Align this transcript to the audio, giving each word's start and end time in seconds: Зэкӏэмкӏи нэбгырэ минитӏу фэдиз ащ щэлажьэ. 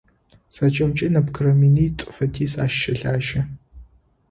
Зэкӏэмкӏи 0.55 1.07
нэбгырэ 1.13 1.51
минитӏу 1.61 2.13
фэдиз 2.15 2.53
ащ 2.63 2.73
щэлажьэ. 2.81 3.41